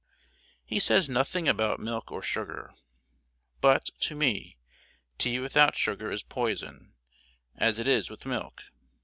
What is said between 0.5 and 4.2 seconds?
He says nothing about milk or sugar. But, to